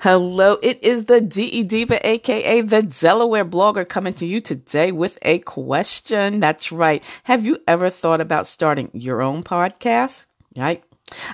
Hello, 0.00 0.58
it 0.62 0.84
is 0.84 1.04
the 1.04 1.22
DE 1.22 1.62
Diva, 1.62 2.06
aka 2.06 2.60
the 2.60 2.82
Delaware 2.82 3.46
blogger, 3.46 3.88
coming 3.88 4.12
to 4.14 4.26
you 4.26 4.42
today 4.42 4.92
with 4.92 5.18
a 5.22 5.38
question. 5.38 6.38
That's 6.38 6.70
right. 6.70 7.02
Have 7.24 7.46
you 7.46 7.62
ever 7.66 7.88
thought 7.88 8.20
about 8.20 8.46
starting 8.46 8.90
your 8.92 9.22
own 9.22 9.42
podcast? 9.42 10.26
Right? 10.54 10.84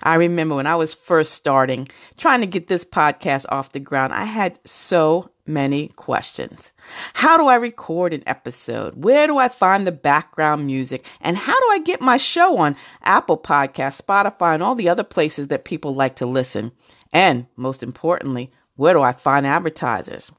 I 0.00 0.14
remember 0.14 0.54
when 0.54 0.68
I 0.68 0.76
was 0.76 0.94
first 0.94 1.32
starting, 1.32 1.88
trying 2.16 2.40
to 2.40 2.46
get 2.46 2.68
this 2.68 2.84
podcast 2.84 3.46
off 3.48 3.72
the 3.72 3.80
ground, 3.80 4.12
I 4.12 4.24
had 4.24 4.60
so 4.64 5.31
many 5.46 5.88
questions. 5.88 6.72
How 7.14 7.36
do 7.36 7.46
I 7.46 7.56
record 7.56 8.14
an 8.14 8.22
episode? 8.26 9.02
Where 9.02 9.26
do 9.26 9.38
I 9.38 9.48
find 9.48 9.86
the 9.86 9.92
background 9.92 10.66
music? 10.66 11.06
And 11.20 11.36
how 11.36 11.58
do 11.58 11.66
I 11.70 11.80
get 11.80 12.00
my 12.00 12.16
show 12.16 12.58
on 12.58 12.76
Apple 13.02 13.38
Podcasts, 13.38 14.00
Spotify, 14.00 14.54
and 14.54 14.62
all 14.62 14.74
the 14.74 14.88
other 14.88 15.04
places 15.04 15.48
that 15.48 15.64
people 15.64 15.94
like 15.94 16.16
to 16.16 16.26
listen? 16.26 16.72
And 17.12 17.46
most 17.56 17.82
importantly, 17.82 18.50
where 18.76 18.94
do 18.94 19.02
I 19.02 19.12
find 19.12 19.46
advertisers? 19.46 20.32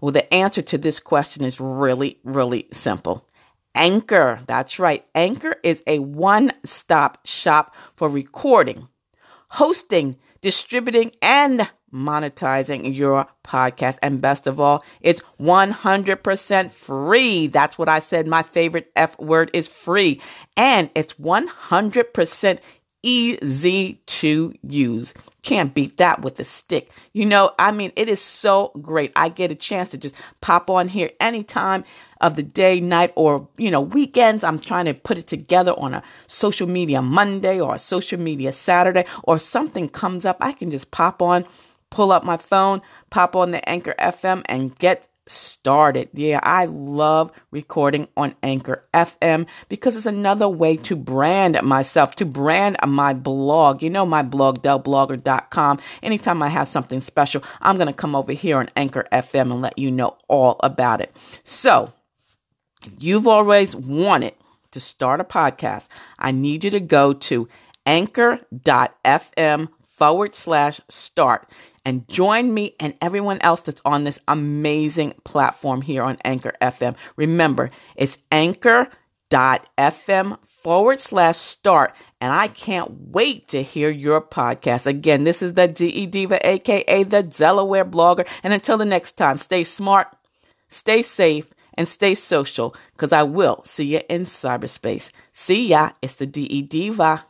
Well, 0.00 0.12
the 0.12 0.32
answer 0.32 0.62
to 0.62 0.78
this 0.78 1.00
question 1.00 1.44
is 1.44 1.60
really, 1.60 2.20
really 2.24 2.68
simple. 2.72 3.26
Anchor. 3.74 4.40
That's 4.46 4.78
right. 4.78 5.04
Anchor 5.14 5.56
is 5.62 5.82
a 5.86 5.98
one 5.98 6.52
stop 6.64 7.26
shop 7.26 7.74
for 7.96 8.08
recording, 8.08 8.88
hosting, 9.50 10.16
distributing, 10.40 11.12
and 11.20 11.68
monetizing 11.94 12.94
your 12.94 13.26
podcast. 13.44 13.98
And 14.02 14.20
best 14.20 14.46
of 14.46 14.58
all, 14.58 14.84
it's 15.00 15.22
100% 15.40 16.70
free. 16.70 17.46
That's 17.46 17.78
what 17.78 17.88
I 17.88 18.00
said. 18.00 18.26
My 18.26 18.42
favorite 18.42 18.90
F 18.96 19.18
word 19.18 19.50
is 19.54 19.68
free. 19.68 20.20
And 20.56 20.90
it's 20.94 21.14
100% 21.14 22.58
easy 23.04 24.00
to 24.06 24.54
use. 24.62 25.14
Can't 25.42 25.74
beat 25.74 25.98
that 25.98 26.22
with 26.22 26.40
a 26.40 26.44
stick. 26.44 26.90
You 27.12 27.26
know, 27.26 27.52
I 27.58 27.70
mean, 27.70 27.92
it 27.96 28.08
is 28.08 28.20
so 28.20 28.72
great. 28.80 29.12
I 29.14 29.28
get 29.28 29.52
a 29.52 29.54
chance 29.54 29.90
to 29.90 29.98
just 29.98 30.14
pop 30.40 30.70
on 30.70 30.88
here 30.88 31.10
anytime 31.20 31.84
of 32.22 32.36
the 32.36 32.42
day, 32.42 32.80
night, 32.80 33.12
or, 33.14 33.46
you 33.58 33.70
know, 33.70 33.82
weekends. 33.82 34.42
I'm 34.42 34.58
trying 34.58 34.86
to 34.86 34.94
put 34.94 35.18
it 35.18 35.26
together 35.26 35.74
on 35.76 35.92
a 35.92 36.02
social 36.26 36.66
media 36.66 37.02
Monday 37.02 37.60
or 37.60 37.74
a 37.74 37.78
social 37.78 38.18
media 38.18 38.54
Saturday, 38.54 39.04
or 39.22 39.38
something 39.38 39.90
comes 39.90 40.24
up. 40.24 40.38
I 40.40 40.52
can 40.52 40.70
just 40.70 40.90
pop 40.90 41.20
on, 41.20 41.44
pull 41.94 42.10
up 42.10 42.24
my 42.24 42.36
phone, 42.36 42.82
pop 43.08 43.36
on 43.36 43.52
the 43.52 43.66
Anchor 43.68 43.94
FM, 44.00 44.42
and 44.46 44.76
get 44.76 45.08
started. 45.28 46.08
Yeah, 46.12 46.40
I 46.42 46.64
love 46.64 47.30
recording 47.52 48.08
on 48.16 48.34
Anchor 48.42 48.82
FM 48.92 49.46
because 49.68 49.94
it's 49.94 50.04
another 50.04 50.48
way 50.48 50.76
to 50.76 50.96
brand 50.96 51.62
myself, 51.62 52.16
to 52.16 52.26
brand 52.26 52.76
my 52.84 53.14
blog. 53.14 53.80
You 53.80 53.90
know, 53.90 54.04
my 54.04 54.22
blog, 54.22 54.60
delblogger.com. 54.60 55.78
Anytime 56.02 56.42
I 56.42 56.48
have 56.48 56.66
something 56.66 57.00
special, 57.00 57.44
I'm 57.62 57.76
going 57.76 57.86
to 57.86 57.94
come 57.94 58.16
over 58.16 58.32
here 58.32 58.58
on 58.58 58.70
Anchor 58.74 59.06
FM 59.12 59.52
and 59.52 59.62
let 59.62 59.78
you 59.78 59.92
know 59.92 60.18
all 60.26 60.56
about 60.64 61.00
it. 61.00 61.16
So, 61.44 61.92
you've 62.98 63.28
always 63.28 63.76
wanted 63.76 64.34
to 64.72 64.80
start 64.80 65.20
a 65.20 65.24
podcast. 65.24 65.86
I 66.18 66.32
need 66.32 66.64
you 66.64 66.70
to 66.70 66.80
go 66.80 67.12
to 67.12 67.48
anchor.fm 67.86 69.68
forward 69.82 70.34
slash 70.34 70.80
start 70.88 71.48
and 71.84 72.08
join 72.08 72.52
me 72.52 72.74
and 72.80 72.94
everyone 73.00 73.38
else 73.40 73.60
that's 73.60 73.82
on 73.84 74.04
this 74.04 74.18
amazing 74.26 75.14
platform 75.24 75.82
here 75.82 76.02
on 76.02 76.16
Anchor 76.24 76.54
FM. 76.60 76.96
Remember, 77.16 77.70
it's 77.96 78.18
anchor.fm 78.32 78.88
forward 80.44 81.00
slash 81.00 81.36
start. 81.36 81.94
And 82.20 82.32
I 82.32 82.48
can't 82.48 82.90
wait 83.10 83.48
to 83.48 83.62
hear 83.62 83.90
your 83.90 84.20
podcast. 84.20 84.86
Again, 84.86 85.24
this 85.24 85.42
is 85.42 85.52
the 85.52 85.68
DE 85.68 86.06
Diva, 86.06 86.44
aka 86.48 87.02
the 87.02 87.22
Delaware 87.22 87.84
blogger. 87.84 88.26
And 88.42 88.52
until 88.52 88.78
the 88.78 88.86
next 88.86 89.12
time, 89.12 89.36
stay 89.36 89.62
smart, 89.64 90.08
stay 90.68 91.02
safe, 91.02 91.48
and 91.74 91.86
stay 91.86 92.14
social 92.14 92.74
because 92.92 93.12
I 93.12 93.24
will 93.24 93.62
see 93.64 93.84
you 93.84 94.00
in 94.08 94.24
cyberspace. 94.24 95.10
See 95.32 95.68
ya. 95.68 95.90
It's 96.00 96.14
the 96.14 96.26
DE 96.26 96.62
Diva. 96.62 97.26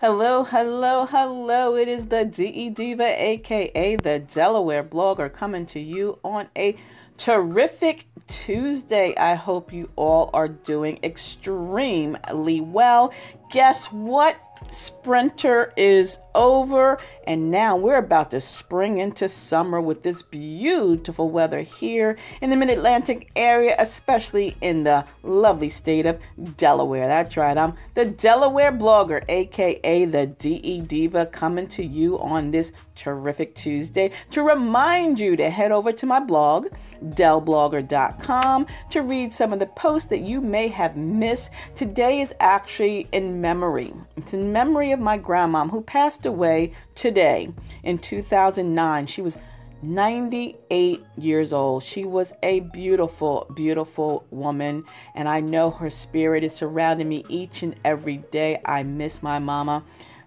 Hello, 0.00 0.44
hello, 0.44 1.06
hello. 1.06 1.74
It 1.74 1.88
is 1.88 2.06
the 2.06 2.24
DE 2.24 2.70
Diva, 2.70 3.20
aka 3.20 3.96
the 3.96 4.20
Delaware 4.20 4.84
blogger, 4.84 5.32
coming 5.32 5.66
to 5.66 5.80
you 5.80 6.20
on 6.22 6.46
a 6.56 6.76
terrific 7.16 8.06
Tuesday. 8.28 9.16
I 9.16 9.34
hope 9.34 9.72
you 9.72 9.90
all 9.96 10.30
are 10.32 10.46
doing 10.46 11.00
extremely 11.02 12.60
well. 12.60 13.12
Guess 13.50 13.86
what? 13.86 14.36
Sprinter 14.70 15.72
is 15.76 16.18
over, 16.34 16.98
and 17.26 17.50
now 17.50 17.76
we're 17.76 17.98
about 17.98 18.30
to 18.30 18.40
spring 18.40 18.98
into 18.98 19.28
summer 19.28 19.80
with 19.80 20.02
this 20.02 20.22
beautiful 20.22 21.30
weather 21.30 21.62
here 21.62 22.16
in 22.40 22.50
the 22.50 22.56
mid 22.56 22.70
Atlantic 22.70 23.30
area, 23.36 23.74
especially 23.78 24.56
in 24.60 24.84
the 24.84 25.04
lovely 25.22 25.70
state 25.70 26.06
of 26.06 26.20
Delaware. 26.56 27.08
That's 27.08 27.36
right, 27.36 27.56
I'm 27.56 27.74
the 27.94 28.04
Delaware 28.04 28.72
blogger, 28.72 29.24
aka 29.28 30.04
the 30.04 30.26
DE 30.26 30.80
Diva, 30.82 31.26
coming 31.26 31.68
to 31.68 31.84
you 31.84 32.18
on 32.18 32.50
this 32.50 32.72
terrific 32.94 33.54
Tuesday 33.54 34.10
to 34.30 34.42
remind 34.42 35.18
you 35.20 35.36
to 35.36 35.50
head 35.50 35.72
over 35.72 35.92
to 35.92 36.06
my 36.06 36.20
blog 36.20 36.68
delblogger.com 37.04 38.66
to 38.90 39.02
read 39.02 39.32
some 39.32 39.52
of 39.52 39.58
the 39.58 39.66
posts 39.66 40.08
that 40.08 40.20
you 40.20 40.40
may 40.40 40.68
have 40.68 40.96
missed. 40.96 41.50
Today 41.76 42.20
is 42.20 42.34
actually 42.40 43.08
in 43.12 43.40
memory. 43.40 43.92
It's 44.16 44.32
in 44.32 44.52
memory 44.52 44.92
of 44.92 45.00
my 45.00 45.18
grandmom 45.18 45.70
who 45.70 45.82
passed 45.82 46.26
away 46.26 46.72
today 46.94 47.52
in 47.82 47.98
2009. 47.98 49.06
She 49.06 49.22
was 49.22 49.36
98 49.82 51.04
years 51.16 51.52
old. 51.52 51.82
She 51.84 52.04
was 52.04 52.32
a 52.42 52.60
beautiful, 52.60 53.50
beautiful 53.54 54.24
woman, 54.30 54.84
and 55.14 55.28
I 55.28 55.40
know 55.40 55.70
her 55.70 55.90
spirit 55.90 56.42
is 56.42 56.52
surrounding 56.54 57.08
me 57.08 57.24
each 57.28 57.62
and 57.62 57.76
every 57.84 58.18
day. 58.32 58.60
I 58.64 58.82
miss 58.82 59.22
my 59.22 59.38
mama, 59.38 59.84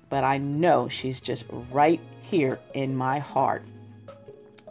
but 0.09 0.23
I 0.23 0.38
know 0.38 0.88
she's 0.88 1.19
just 1.19 1.43
right 1.71 1.99
here 2.21 2.59
in 2.73 2.95
my 2.95 3.19
heart. 3.19 3.63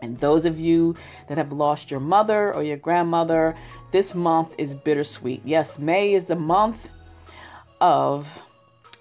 And 0.02 0.18
those 0.18 0.44
of 0.44 0.58
you 0.58 0.94
that 1.28 1.38
have 1.38 1.52
lost 1.52 1.90
your 1.90 2.00
mother 2.00 2.54
or 2.54 2.62
your 2.62 2.76
grandmother, 2.76 3.56
this 3.92 4.14
month 4.14 4.54
is 4.58 4.74
bittersweet. 4.74 5.42
Yes, 5.44 5.78
May 5.78 6.14
is 6.14 6.24
the 6.24 6.36
month 6.36 6.88
of 7.80 8.28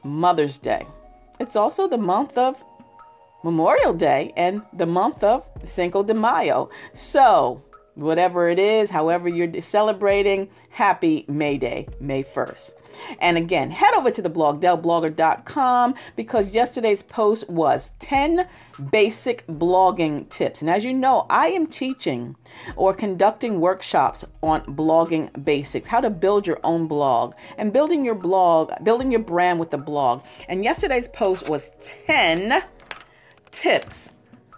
Mother's 0.03 0.57
Day. 0.57 0.85
It's 1.39 1.55
also 1.55 1.87
the 1.87 1.97
month 1.97 2.37
of 2.37 2.61
Memorial 3.43 3.93
Day 3.93 4.33
and 4.35 4.61
the 4.73 4.85
month 4.85 5.23
of 5.23 5.45
Cinco 5.65 6.03
de 6.03 6.13
Mayo. 6.13 6.69
So, 6.93 7.61
whatever 7.99 8.49
it 8.49 8.59
is, 8.59 8.89
however 8.89 9.27
you're 9.27 9.61
celebrating, 9.61 10.49
happy 10.69 11.25
May 11.27 11.57
Day, 11.57 11.87
May 11.99 12.23
1st. 12.23 12.71
And 13.19 13.37
again, 13.37 13.71
head 13.71 13.93
over 13.93 14.11
to 14.11 14.21
the 14.21 14.29
blog, 14.29 14.61
delblogger.com, 14.61 15.95
because 16.15 16.47
yesterday's 16.47 17.03
post 17.03 17.49
was 17.49 17.91
10 17.99 18.47
basic 18.91 19.45
blogging 19.47 20.29
tips. 20.29 20.61
And 20.61 20.69
as 20.69 20.83
you 20.83 20.93
know, 20.93 21.25
I 21.29 21.47
am 21.49 21.67
teaching 21.67 22.35
or 22.75 22.93
conducting 22.93 23.61
workshops 23.61 24.23
on 24.41 24.61
blogging 24.75 25.43
basics, 25.43 25.87
how 25.87 26.01
to 26.01 26.09
build 26.09 26.45
your 26.45 26.59
own 26.63 26.87
blog 26.87 27.33
and 27.57 27.73
building 27.73 28.03
your 28.05 28.15
blog, 28.15 28.71
building 28.83 29.11
your 29.11 29.21
brand 29.21 29.59
with 29.59 29.71
the 29.71 29.77
blog. 29.77 30.23
And 30.47 30.63
yesterday's 30.63 31.07
post 31.07 31.49
was 31.49 31.71
10 32.07 32.63
tips 33.51 34.09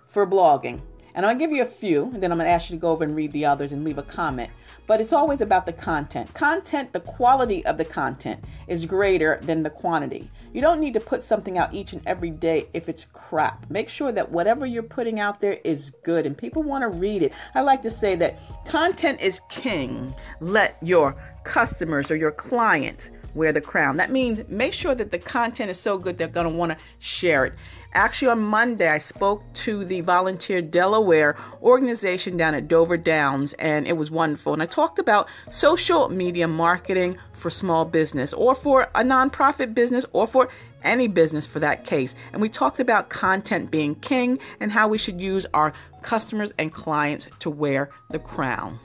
for 0.08 0.28
blogging. 0.28 0.82
And 1.14 1.26
I'll 1.26 1.36
give 1.36 1.52
you 1.52 1.62
a 1.62 1.66
few, 1.66 2.06
and 2.14 2.22
then 2.22 2.32
I'm 2.32 2.38
going 2.38 2.48
to 2.48 2.52
ask 2.52 2.70
you 2.70 2.76
to 2.76 2.82
go 2.82 2.92
over 2.92 3.04
and 3.04 3.16
read 3.16 3.32
the 3.32 3.46
others 3.46 3.72
and 3.72 3.84
leave 3.84 3.98
a 3.98 4.04
comment 4.04 4.50
but 4.92 5.00
it's 5.00 5.14
always 5.14 5.40
about 5.40 5.66
the 5.66 5.72
content. 5.72 6.34
Content, 6.34 6.92
the 6.92 7.00
quality 7.00 7.66
of 7.66 7.78
the 7.78 7.86
content 7.86 8.44
is 8.68 8.86
greater 8.86 9.40
than 9.42 9.64
the 9.64 9.70
quantity. 9.70 10.30
You 10.54 10.60
don't 10.60 10.82
need 10.82 10.94
to 10.96 11.00
put 11.00 11.24
something 11.24 11.58
out 11.58 11.74
each 11.74 11.94
and 11.94 12.02
every 12.06 12.30
day 12.30 12.68
if 12.74 12.90
it's 12.90 13.06
crap. 13.14 13.70
Make 13.70 13.88
sure 13.88 14.12
that 14.12 14.32
whatever 14.32 14.66
you're 14.66 14.84
putting 14.84 15.20
out 15.20 15.40
there 15.40 15.60
is 15.64 15.92
good 16.04 16.26
and 16.26 16.38
people 16.38 16.62
want 16.62 16.82
to 16.82 16.90
read 16.90 17.24
it. 17.24 17.32
I 17.56 17.62
like 17.62 17.82
to 17.84 17.90
say 17.90 18.16
that 18.18 18.38
content 18.66 19.22
is 19.22 19.40
king. 19.50 20.14
Let 20.42 20.78
your 20.82 21.16
customers 21.46 22.12
or 22.12 22.18
your 22.18 22.32
clients 22.32 23.12
wear 23.34 23.54
the 23.54 23.62
crown. 23.62 23.96
That 23.96 24.12
means 24.12 24.42
make 24.50 24.74
sure 24.74 24.94
that 24.94 25.12
the 25.12 25.20
content 25.20 25.72
is 25.72 25.80
so 25.80 25.98
good 25.98 26.18
they're 26.18 26.28
going 26.28 26.52
to 26.52 26.54
want 26.54 26.78
to 26.78 26.78
share 27.00 27.46
it. 27.46 27.54
Actually, 27.94 28.30
on 28.30 28.40
Monday, 28.40 28.88
I 28.88 29.00
spoke 29.00 29.44
to 29.54 29.84
the 29.84 30.00
Volunteer 30.00 30.62
Delaware 30.62 31.36
organization 31.62 32.38
down 32.38 32.56
at 32.56 32.70
Dover 32.70 32.96
Downs, 32.96 33.52
and 33.54 33.86
it 33.86 33.98
was 33.98 34.10
wonderful. 34.10 34.54
And 34.54 34.64
I 34.64 34.66
talked 34.66 34.98
about 34.98 35.28
social 35.50 36.08
media 36.08 36.48
marketing 36.48 37.18
for 37.34 37.50
small 37.50 37.84
business 37.84 38.32
or 38.32 38.56
for 38.56 38.84
a 38.96 39.04
nonprofit 39.04 39.74
business 39.74 40.06
or 40.14 40.26
for 40.26 40.48
any 40.84 41.10
business 41.10 41.46
for 41.46 41.60
that 41.60 41.86
case. 41.86 42.16
And 42.32 42.42
we 42.42 42.48
talked 42.48 42.80
about 42.80 43.10
content 43.10 43.72
being 43.72 43.96
king 43.96 44.40
and 44.62 44.72
how 44.72 44.88
we 44.88 44.98
should 44.98 45.20
use 45.20 45.46
our 45.54 45.74
customers 46.02 46.54
and 46.58 46.72
clients 46.72 47.28
to 47.40 47.50
wear 47.50 47.90
the 48.10 48.20
crown. 48.20 48.80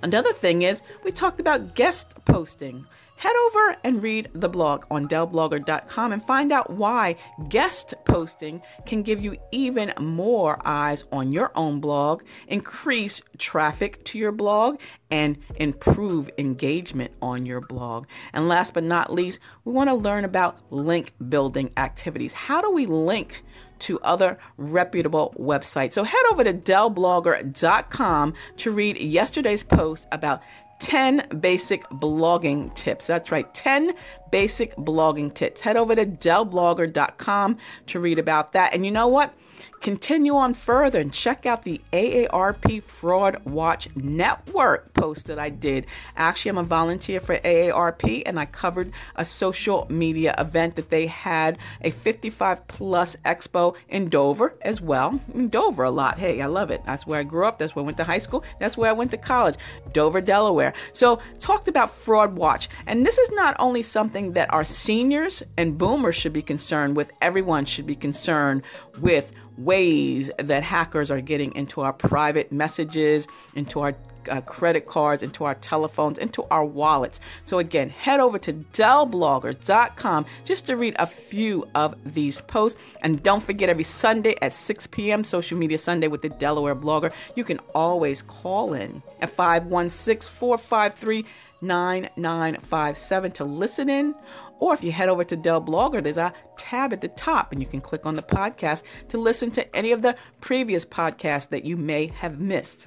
Another 0.00 0.32
thing 0.32 0.62
is 0.62 0.80
we 1.02 1.10
talked 1.10 1.40
about 1.40 1.74
guest 1.74 2.14
posting 2.24 2.86
head 3.16 3.34
over 3.46 3.76
and 3.84 4.02
read 4.02 4.30
the 4.34 4.48
blog 4.48 4.84
on 4.90 5.08
delblogger.com 5.08 6.12
and 6.12 6.24
find 6.24 6.52
out 6.52 6.70
why 6.70 7.16
guest 7.48 7.94
posting 8.04 8.62
can 8.86 9.02
give 9.02 9.22
you 9.22 9.36
even 9.52 9.92
more 9.98 10.60
eyes 10.64 11.04
on 11.12 11.32
your 11.32 11.52
own 11.54 11.80
blog, 11.80 12.22
increase 12.48 13.20
traffic 13.38 14.04
to 14.04 14.18
your 14.18 14.32
blog, 14.32 14.78
and 15.10 15.38
improve 15.56 16.30
engagement 16.38 17.12
on 17.22 17.46
your 17.46 17.60
blog. 17.60 18.06
And 18.32 18.48
last 18.48 18.74
but 18.74 18.84
not 18.84 19.12
least, 19.12 19.38
we 19.64 19.72
want 19.72 19.88
to 19.88 19.94
learn 19.94 20.24
about 20.24 20.58
link 20.70 21.12
building 21.28 21.70
activities. 21.76 22.32
How 22.32 22.60
do 22.60 22.70
we 22.70 22.86
link? 22.86 23.44
to 23.80 24.00
other 24.00 24.38
reputable 24.56 25.34
websites. 25.38 25.92
So 25.92 26.04
head 26.04 26.22
over 26.30 26.44
to 26.44 26.54
delblogger.com 26.54 28.34
to 28.56 28.70
read 28.70 28.98
yesterday's 28.98 29.62
post 29.62 30.06
about 30.12 30.40
10 30.84 31.40
basic 31.40 31.82
blogging 31.84 32.74
tips. 32.74 33.06
That's 33.06 33.32
right, 33.32 33.52
10 33.54 33.94
basic 34.30 34.76
blogging 34.76 35.32
tips. 35.32 35.62
Head 35.62 35.78
over 35.78 35.94
to 35.96 36.04
delblogger.com 36.04 37.56
to 37.86 38.00
read 38.00 38.18
about 38.18 38.52
that. 38.52 38.74
And 38.74 38.84
you 38.84 38.90
know 38.90 39.08
what? 39.08 39.32
Continue 39.80 40.34
on 40.36 40.54
further 40.54 41.00
and 41.00 41.12
check 41.12 41.46
out 41.46 41.64
the 41.64 41.80
AARP 41.92 42.82
Fraud 42.82 43.44
Watch 43.44 43.88
Network 43.94 44.94
post 44.94 45.26
that 45.26 45.38
I 45.38 45.50
did. 45.50 45.86
Actually, 46.16 46.50
I'm 46.50 46.58
a 46.58 46.62
volunteer 46.62 47.20
for 47.20 47.36
AARP 47.36 48.22
and 48.24 48.40
I 48.40 48.46
covered 48.46 48.92
a 49.16 49.24
social 49.24 49.86
media 49.90 50.34
event 50.38 50.76
that 50.76 50.90
they 50.90 51.06
had 51.06 51.58
a 51.82 51.90
55 51.90 52.66
plus 52.66 53.16
expo 53.24 53.74
in 53.88 54.08
Dover 54.08 54.54
as 54.62 54.80
well. 54.80 55.20
In 55.34 55.48
Dover 55.48 55.84
a 55.84 55.90
lot. 55.90 56.18
Hey, 56.18 56.40
I 56.40 56.46
love 56.46 56.70
it. 56.70 56.82
That's 56.84 57.06
where 57.06 57.20
I 57.20 57.24
grew 57.24 57.46
up. 57.46 57.58
That's 57.58 57.74
where 57.74 57.82
I 57.82 57.86
went 57.86 57.96
to 57.98 58.04
high 58.04 58.18
school. 58.18 58.44
That's 58.58 58.76
where 58.76 58.90
I 58.90 58.94
went 58.94 59.10
to 59.10 59.18
college. 59.18 59.56
Dover, 59.92 60.20
Delaware. 60.20 60.74
So, 60.92 61.20
talked 61.40 61.68
about 61.68 61.94
Fraud 61.94 62.36
Watch. 62.36 62.68
And 62.86 63.04
this 63.06 63.18
is 63.18 63.30
not 63.32 63.56
only 63.58 63.82
something 63.82 64.32
that 64.32 64.52
our 64.52 64.64
seniors 64.64 65.42
and 65.56 65.78
boomers 65.78 66.16
should 66.16 66.32
be 66.32 66.42
concerned 66.42 66.96
with, 66.96 67.10
everyone 67.20 67.64
should 67.64 67.86
be 67.86 67.96
concerned 67.96 68.62
with 69.00 69.32
ways 69.58 70.30
that 70.38 70.62
hackers 70.62 71.10
are 71.10 71.20
getting 71.20 71.54
into 71.54 71.80
our 71.80 71.92
private 71.92 72.52
messages, 72.52 73.26
into 73.54 73.80
our 73.80 73.94
uh, 74.28 74.40
credit 74.42 74.86
cards, 74.86 75.22
into 75.22 75.44
our 75.44 75.54
telephones, 75.56 76.18
into 76.18 76.44
our 76.50 76.64
wallets. 76.64 77.20
So, 77.44 77.58
again, 77.58 77.90
head 77.90 78.20
over 78.20 78.38
to 78.38 78.52
DelBloggers.com 78.52 80.26
just 80.44 80.66
to 80.66 80.76
read 80.76 80.96
a 80.98 81.06
few 81.06 81.68
of 81.74 81.94
these 82.14 82.40
posts. 82.42 82.80
And 83.02 83.22
don't 83.22 83.42
forget, 83.42 83.68
every 83.68 83.84
Sunday 83.84 84.36
at 84.40 84.52
6 84.52 84.86
p.m., 84.88 85.24
Social 85.24 85.58
Media 85.58 85.78
Sunday 85.78 86.08
with 86.08 86.22
the 86.22 86.30
Delaware 86.30 86.76
Blogger, 86.76 87.12
you 87.36 87.44
can 87.44 87.58
always 87.74 88.22
call 88.22 88.74
in 88.74 89.02
at 89.20 89.30
516 89.30 90.34
453 90.34 91.24
9957 91.64 93.32
to 93.32 93.44
listen 93.44 93.88
in 93.88 94.14
or 94.60 94.74
if 94.74 94.84
you 94.84 94.92
head 94.92 95.08
over 95.08 95.24
to 95.24 95.36
Del 95.36 95.60
Blogger, 95.60 96.02
there's 96.02 96.16
a 96.16 96.32
tab 96.56 96.92
at 96.92 97.00
the 97.00 97.08
top 97.08 97.52
and 97.52 97.60
you 97.60 97.66
can 97.66 97.80
click 97.80 98.06
on 98.06 98.14
the 98.14 98.22
podcast 98.22 98.82
to 99.08 99.18
listen 99.18 99.50
to 99.52 99.76
any 99.76 99.92
of 99.92 100.02
the 100.02 100.16
previous 100.40 100.84
podcasts 100.84 101.48
that 101.48 101.64
you 101.64 101.76
may 101.76 102.06
have 102.06 102.38
missed. 102.38 102.86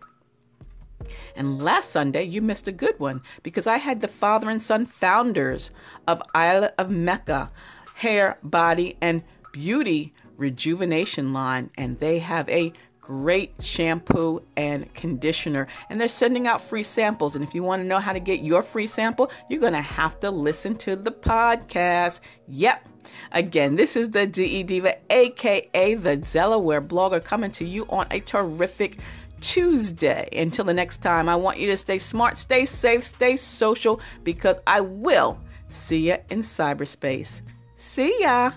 And 1.36 1.62
last 1.62 1.92
Sunday, 1.92 2.24
you 2.24 2.42
missed 2.42 2.68
a 2.68 2.72
good 2.72 3.00
one 3.00 3.22
because 3.44 3.68
I 3.68 3.78
had 3.78 4.02
the 4.02 4.08
father 4.08 4.50
and 4.50 4.64
son 4.64 4.86
founders 4.86 5.70
of 6.08 6.24
Isle 6.34 6.72
of 6.78 6.90
Mecca 6.90 7.52
hair, 7.96 8.38
body, 8.44 8.96
and 9.02 9.24
beauty 9.52 10.14
rejuvenation 10.38 11.34
line, 11.34 11.72
and 11.76 12.00
they 12.00 12.20
have 12.20 12.48
a 12.50 12.72
great 13.07 13.54
shampoo 13.62 14.44
and 14.57 14.94
conditioner. 14.94 15.65
And 15.89 16.00
they're 16.00 16.09
sending 16.09 16.45
out 16.45 16.59
free 16.59 16.83
samples. 16.83 17.36
And 17.36 17.44
if 17.44 17.56
you 17.56 17.63
want 17.63 17.81
to 17.81 17.88
know 17.88 18.00
how 18.00 18.12
to 18.12 18.19
get 18.19 18.42
your 18.42 18.62
free 18.62 18.86
sample, 18.86 19.31
you're 19.50 19.62
going 19.62 19.71
to 19.71 19.81
have 19.81 20.19
to 20.19 20.30
listen 20.30 20.75
to 20.80 20.98
the 20.98 21.12
podcast. 21.12 22.19
Yep. 22.50 22.86
Again, 23.31 23.77
this 23.77 23.95
is 23.95 24.09
the 24.09 24.27
DE 24.27 24.63
Diva, 24.63 24.98
aka 25.09 25.95
the 25.95 26.18
Delaware 26.18 26.81
blogger, 26.81 27.24
coming 27.24 27.51
to 27.51 27.63
you 27.63 27.86
on 27.88 28.07
a 28.12 28.19
terrific 28.19 29.00
Tuesday. 29.39 30.27
Until 30.33 30.65
the 30.65 30.74
next 30.74 30.98
time, 30.98 31.30
I 31.30 31.38
want 31.38 31.59
you 31.59 31.68
to 31.68 31.77
stay 31.77 32.00
smart, 32.00 32.38
stay 32.38 32.65
safe, 32.65 33.07
stay 33.07 33.38
social, 33.38 34.01
because 34.25 34.57
I 34.68 34.81
will 34.81 35.39
see 35.69 36.09
you 36.09 36.18
in 36.30 36.42
cyberspace. 36.42 37.42
See 37.77 38.13
ya. 38.19 38.51